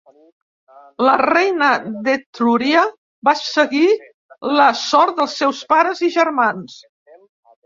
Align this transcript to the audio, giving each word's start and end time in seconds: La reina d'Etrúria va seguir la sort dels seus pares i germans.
La 1.07 1.17
reina 1.21 1.67
d'Etrúria 2.07 2.85
va 3.29 3.35
seguir 3.43 3.83
la 4.61 4.67
sort 4.81 5.15
dels 5.21 5.37
seus 5.45 5.61
pares 5.77 6.03
i 6.11 6.11
germans. 6.19 6.81